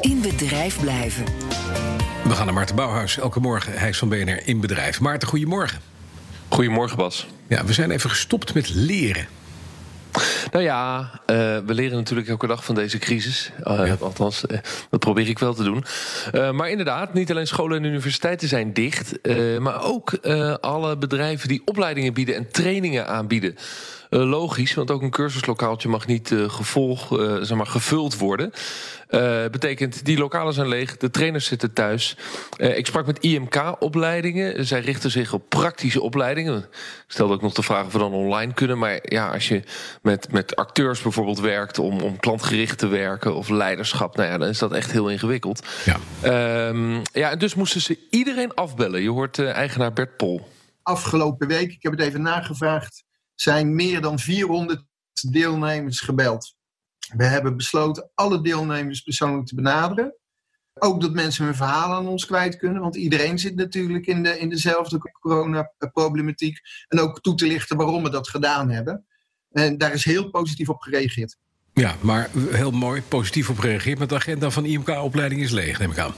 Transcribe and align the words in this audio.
In 0.00 0.20
bedrijf 0.20 0.80
blijven. 0.80 1.24
We 2.24 2.30
gaan 2.30 2.44
naar 2.44 2.54
Maarten 2.54 2.76
Bouwhuis. 2.76 3.18
Elke 3.18 3.40
morgen 3.40 3.72
hij 3.78 3.88
is 3.88 3.98
van 3.98 4.08
BNR 4.08 4.40
in 4.44 4.60
bedrijf. 4.60 5.00
Maarten, 5.00 5.28
goedemorgen. 5.28 5.80
Goedemorgen, 6.48 6.96
Bas. 6.96 7.26
Ja, 7.48 7.64
we 7.64 7.72
zijn 7.72 7.90
even 7.90 8.10
gestopt 8.10 8.54
met 8.54 8.74
leren. 8.74 9.26
Nou 10.56 10.68
ja, 10.68 11.10
uh, 11.26 11.36
we 11.66 11.74
leren 11.74 11.96
natuurlijk 11.96 12.28
elke 12.28 12.46
dag 12.46 12.64
van 12.64 12.74
deze 12.74 12.98
crisis. 12.98 13.50
Uh, 13.66 13.86
ja. 13.86 13.96
Althans, 14.00 14.44
uh, 14.50 14.58
dat 14.90 15.00
probeer 15.00 15.28
ik 15.28 15.38
wel 15.38 15.54
te 15.54 15.62
doen. 15.62 15.84
maar 16.56 16.70
inderdaad, 16.70 17.14
niet 17.14 17.30
alleen 17.30 17.46
scholen 17.46 17.76
en 17.76 17.84
universiteiten 17.84 18.48
zijn 18.48 18.72
dicht, 18.72 19.18
maar 19.58 19.84
ook 19.84 20.18
alle 20.60 20.96
bedrijven 20.96 21.48
die 21.48 21.62
opleidingen 21.64 22.12
bieden 22.12 22.34
en 22.34 22.50
trainingen 22.50 23.06
aanbieden. 23.06 23.56
Logisch, 24.10 24.74
want 24.74 24.90
ook 24.90 25.02
een 25.02 25.10
cursuslokaaltje 25.10 25.88
mag 25.88 26.06
niet 26.06 26.34
gevolg, 26.46 27.08
zeg 27.40 27.56
maar, 27.56 27.66
gevuld 27.66 28.18
worden. 28.18 28.52
betekent, 29.50 30.04
die 30.04 30.18
lokalen 30.18 30.52
zijn 30.52 30.68
leeg, 30.68 30.96
de 30.96 31.10
trainers 31.10 31.46
zitten 31.46 31.72
thuis. 31.72 32.16
ik 32.56 32.86
sprak 32.86 33.06
met 33.06 33.18
IMK-opleidingen. 33.18 34.66
Zij 34.66 34.80
richten 34.80 35.10
zich 35.10 35.32
op 35.32 35.48
praktische 35.48 36.00
opleidingen. 36.00 36.58
Ik 36.58 37.12
stelde 37.12 37.34
ook 37.34 37.42
nog 37.42 37.54
de 37.54 37.62
vraag 37.62 37.86
of 37.86 37.92
we 37.92 37.98
dan 37.98 38.12
online 38.12 38.54
kunnen. 38.54 38.78
Maar 38.78 38.98
ja, 39.02 39.32
als 39.32 39.48
je 39.48 39.62
met, 40.02 40.32
met 40.32 40.45
acteurs 40.54 41.02
bijvoorbeeld 41.02 41.40
werkt 41.40 41.78
om, 41.78 42.00
om 42.00 42.18
klantgericht 42.18 42.78
te 42.78 42.86
werken 42.86 43.34
of 43.34 43.48
leiderschap, 43.48 44.16
nou 44.16 44.28
ja, 44.28 44.38
dan 44.38 44.48
is 44.48 44.58
dat 44.58 44.72
echt 44.72 44.92
heel 44.92 45.08
ingewikkeld. 45.08 45.66
Ja, 45.84 46.68
um, 46.68 47.02
ja 47.12 47.30
en 47.30 47.38
dus 47.38 47.54
moesten 47.54 47.80
ze 47.80 47.98
iedereen 48.10 48.54
afbellen. 48.54 49.02
Je 49.02 49.10
hoort 49.10 49.38
eigenaar 49.38 49.92
Bert 49.92 50.16
Pol. 50.16 50.48
Afgelopen 50.82 51.48
week, 51.48 51.72
ik 51.72 51.82
heb 51.82 51.92
het 51.92 52.00
even 52.00 52.22
nagevraagd 52.22 53.04
zijn 53.34 53.74
meer 53.74 54.00
dan 54.00 54.18
400 54.18 54.84
deelnemers 55.30 56.00
gebeld. 56.00 56.54
We 57.16 57.24
hebben 57.24 57.56
besloten 57.56 58.10
alle 58.14 58.40
deelnemers 58.40 59.00
persoonlijk 59.00 59.46
te 59.46 59.54
benaderen. 59.54 60.14
Ook 60.78 61.00
dat 61.00 61.12
mensen 61.12 61.44
hun 61.44 61.54
verhaal 61.54 61.92
aan 61.92 62.08
ons 62.08 62.26
kwijt 62.26 62.56
kunnen, 62.56 62.82
want 62.82 62.96
iedereen 62.96 63.38
zit 63.38 63.54
natuurlijk 63.54 64.06
in, 64.06 64.22
de, 64.22 64.38
in 64.38 64.48
dezelfde 64.48 64.98
coronaproblematiek. 65.20 66.60
En 66.88 67.00
ook 67.00 67.20
toe 67.20 67.34
te 67.34 67.46
lichten 67.46 67.76
waarom 67.76 68.02
we 68.02 68.10
dat 68.10 68.28
gedaan 68.28 68.70
hebben. 68.70 69.06
En 69.56 69.78
daar 69.78 69.92
is 69.92 70.04
heel 70.04 70.30
positief 70.30 70.68
op 70.68 70.80
gereageerd. 70.80 71.36
Ja, 71.72 71.94
maar 72.00 72.30
heel 72.50 72.70
mooi, 72.70 73.02
positief 73.02 73.50
op 73.50 73.58
gereageerd. 73.58 73.98
Maar 73.98 74.06
de 74.06 74.14
agenda 74.14 74.50
van 74.50 74.64
IMK-opleiding 74.64 75.40
is 75.40 75.50
leeg, 75.50 75.78
neem 75.78 75.90
ik 75.90 75.98
aan. 75.98 76.14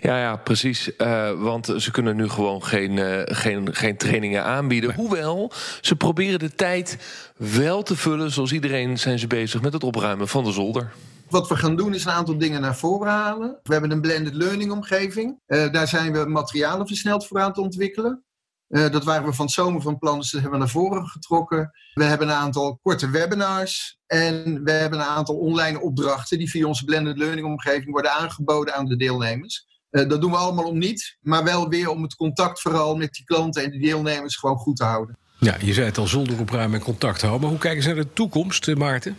Ja, 0.00 0.18
ja, 0.18 0.36
precies. 0.36 0.90
Uh, 0.98 1.42
want 1.42 1.74
ze 1.76 1.90
kunnen 1.90 2.16
nu 2.16 2.28
gewoon 2.28 2.64
geen, 2.64 2.96
uh, 2.96 3.20
geen, 3.24 3.74
geen 3.74 3.96
trainingen 3.96 4.44
aanbieden. 4.44 4.94
Hoewel, 4.94 5.52
ze 5.80 5.96
proberen 5.96 6.38
de 6.38 6.54
tijd 6.54 6.98
wel 7.36 7.82
te 7.82 7.96
vullen. 7.96 8.30
Zoals 8.30 8.52
iedereen 8.52 8.98
zijn 8.98 9.18
ze 9.18 9.26
bezig 9.26 9.60
met 9.60 9.72
het 9.72 9.84
opruimen 9.84 10.28
van 10.28 10.44
de 10.44 10.52
zolder. 10.52 10.92
Wat 11.28 11.48
we 11.48 11.56
gaan 11.56 11.76
doen 11.76 11.94
is 11.94 12.04
een 12.04 12.12
aantal 12.12 12.38
dingen 12.38 12.60
naar 12.60 12.76
voren 12.76 13.12
halen. 13.12 13.58
We 13.62 13.72
hebben 13.72 13.90
een 13.90 14.00
blended 14.00 14.34
learning 14.34 14.72
omgeving. 14.72 15.38
Uh, 15.46 15.72
daar 15.72 15.88
zijn 15.88 16.12
we 16.12 16.24
materialen 16.28 16.86
versneld 16.86 17.26
voor 17.26 17.40
aan 17.40 17.48
het 17.48 17.58
ontwikkelen. 17.58 18.24
Uh, 18.70 18.90
dat 18.90 19.04
waren 19.04 19.26
we 19.26 19.32
van 19.32 19.44
het 19.44 19.54
zomer 19.54 19.82
van 19.82 19.98
plan, 19.98 20.18
dus 20.18 20.30
dat 20.30 20.40
hebben 20.40 20.58
we 20.58 20.64
naar 20.64 20.74
voren 20.74 21.06
getrokken. 21.06 21.70
We 21.94 22.04
hebben 22.04 22.28
een 22.28 22.34
aantal 22.34 22.78
korte 22.82 23.10
webinars 23.10 23.98
en 24.06 24.64
we 24.64 24.70
hebben 24.70 24.98
een 24.98 25.04
aantal 25.04 25.36
online 25.36 25.80
opdrachten 25.80 26.38
die 26.38 26.50
via 26.50 26.66
onze 26.66 26.84
blended 26.84 27.18
learning 27.18 27.46
omgeving 27.46 27.90
worden 27.90 28.12
aangeboden 28.12 28.74
aan 28.74 28.86
de 28.86 28.96
deelnemers. 28.96 29.66
Uh, 29.90 30.08
dat 30.08 30.20
doen 30.20 30.30
we 30.30 30.36
allemaal 30.36 30.64
om 30.64 30.78
niet, 30.78 31.16
maar 31.20 31.44
wel 31.44 31.68
weer 31.68 31.88
om 31.88 32.02
het 32.02 32.14
contact 32.14 32.60
vooral 32.60 32.96
met 32.96 33.12
die 33.12 33.24
klanten 33.24 33.62
en 33.62 33.70
de 33.70 33.78
deelnemers 33.78 34.36
gewoon 34.36 34.56
goed 34.56 34.76
te 34.76 34.84
houden. 34.84 35.18
Ja, 35.38 35.56
je 35.60 35.72
zei 35.72 35.86
het 35.86 35.98
al, 35.98 36.06
zonder 36.06 36.40
opruimen 36.40 36.78
en 36.78 36.84
contact 36.84 37.20
houden. 37.20 37.40
Maar 37.40 37.50
hoe 37.50 37.58
kijken 37.58 37.82
ze 37.82 37.88
naar 37.88 38.04
de 38.04 38.12
toekomst, 38.12 38.68
eh, 38.68 38.76
Maarten? 38.76 39.16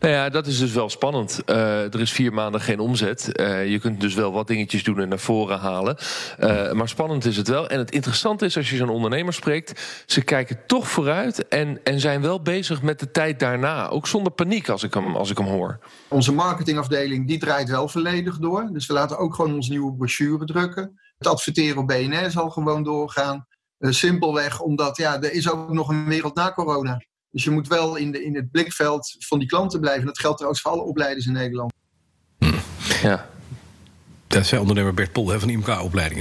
Nou 0.00 0.12
ja, 0.12 0.28
dat 0.28 0.46
is 0.46 0.58
dus 0.58 0.72
wel 0.72 0.88
spannend. 0.88 1.40
Uh, 1.46 1.94
er 1.94 2.00
is 2.00 2.12
vier 2.12 2.32
maanden 2.32 2.60
geen 2.60 2.78
omzet. 2.80 3.30
Uh, 3.40 3.70
je 3.70 3.78
kunt 3.78 4.00
dus 4.00 4.14
wel 4.14 4.32
wat 4.32 4.46
dingetjes 4.46 4.84
doen 4.84 5.00
en 5.00 5.08
naar 5.08 5.18
voren 5.18 5.58
halen. 5.58 5.96
Uh, 6.38 6.72
maar 6.72 6.88
spannend 6.88 7.24
is 7.24 7.36
het 7.36 7.48
wel. 7.48 7.68
En 7.68 7.78
het 7.78 7.90
interessante 7.90 8.44
is, 8.44 8.56
als 8.56 8.70
je 8.70 8.76
zo'n 8.76 8.88
ondernemer 8.88 9.32
spreekt... 9.32 10.02
ze 10.06 10.22
kijken 10.22 10.60
toch 10.66 10.88
vooruit 10.88 11.48
en, 11.48 11.80
en 11.84 12.00
zijn 12.00 12.20
wel 12.20 12.42
bezig 12.42 12.82
met 12.82 13.00
de 13.00 13.10
tijd 13.10 13.40
daarna. 13.40 13.88
Ook 13.88 14.06
zonder 14.06 14.32
paniek, 14.32 14.68
als 14.68 14.82
ik 14.82 14.94
hem, 14.94 15.16
als 15.16 15.30
ik 15.30 15.38
hem 15.38 15.46
hoor. 15.46 15.78
Onze 16.08 16.32
marketingafdeling 16.32 17.26
die 17.26 17.38
draait 17.38 17.68
wel 17.68 17.88
volledig 17.88 18.38
door. 18.38 18.68
Dus 18.72 18.86
we 18.86 18.92
laten 18.92 19.18
ook 19.18 19.34
gewoon 19.34 19.54
onze 19.54 19.70
nieuwe 19.70 19.96
brochure 19.96 20.44
drukken. 20.44 21.00
Het 21.18 21.26
adverteren 21.26 21.78
op 21.78 21.86
BNR 21.86 22.30
zal 22.30 22.50
gewoon 22.50 22.82
doorgaan. 22.82 23.46
simpelweg 23.78 24.60
omdat 24.60 24.96
ja, 24.96 25.22
er 25.22 25.32
is 25.32 25.50
ook 25.50 25.72
nog 25.72 25.88
een 25.88 26.08
wereld 26.08 26.34
na 26.34 26.52
corona. 26.52 27.00
Dus 27.30 27.44
je 27.44 27.50
moet 27.50 27.68
wel 27.68 27.96
in, 27.96 28.12
de, 28.12 28.24
in 28.24 28.36
het 28.36 28.50
blikveld 28.50 29.16
van 29.18 29.38
die 29.38 29.48
klanten 29.48 29.80
blijven. 29.80 30.06
Dat 30.06 30.18
geldt 30.18 30.36
trouwens 30.36 30.62
voor 30.62 30.70
alle 30.70 30.82
opleiders 30.82 31.26
in 31.26 31.32
Nederland. 31.32 31.72
Hm. 32.38 32.54
Ja. 33.02 33.28
Dat 34.26 34.46
zei 34.46 34.60
ondernemer 34.60 34.94
Bert 34.94 35.12
Pol 35.12 35.28
hè, 35.28 35.40
van 35.40 35.48
IMK-opleidingen. 35.48 36.16